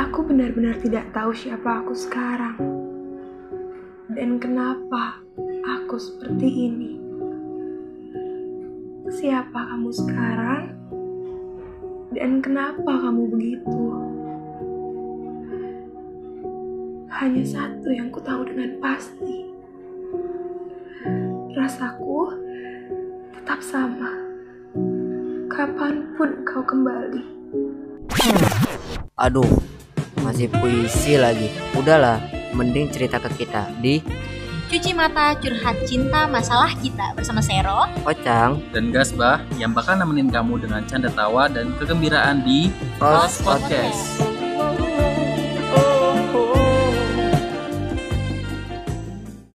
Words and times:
Aku 0.00 0.24
benar-benar 0.24 0.80
tidak 0.80 1.12
tahu 1.12 1.28
siapa 1.36 1.84
aku 1.84 1.92
sekarang. 1.92 2.56
Dan 4.08 4.40
kenapa 4.40 5.20
aku 5.76 6.00
seperti 6.00 6.72
ini. 6.72 6.96
Siapa 9.12 9.60
kamu 9.60 9.92
sekarang? 9.92 10.72
Dan 12.16 12.40
kenapa 12.40 12.96
kamu 12.96 13.28
begitu? 13.28 13.82
Hanya 17.20 17.44
satu 17.44 17.92
yang 17.92 18.08
ku 18.08 18.24
tahu 18.24 18.48
dengan 18.48 18.80
pasti. 18.80 19.52
Rasaku 21.52 22.40
tetap 23.36 23.60
sama. 23.60 24.16
Kapan 25.52 26.08
pun 26.16 26.40
kau 26.48 26.64
kembali. 26.64 27.20
Aduh, 29.20 29.69
masih 30.30 30.46
puisi 30.46 31.18
lagi. 31.18 31.50
Udahlah, 31.74 32.22
mending 32.54 32.86
cerita 32.94 33.18
ke 33.18 33.42
kita 33.42 33.66
di 33.82 33.98
Cuci 34.70 34.94
mata 34.94 35.34
curhat 35.34 35.82
cinta 35.82 36.30
masalah 36.30 36.70
kita 36.78 37.10
bersama 37.18 37.42
Sero. 37.42 37.90
Ocang 38.06 38.62
dan 38.70 38.94
Gasbah 38.94 39.42
yang 39.58 39.74
bakal 39.74 39.98
nemenin 39.98 40.30
kamu 40.30 40.62
dengan 40.62 40.86
canda 40.86 41.10
tawa 41.10 41.50
dan 41.50 41.74
kegembiraan 41.82 42.46
di 42.46 42.70
Pros 42.94 43.42
Podcast. 43.42 44.29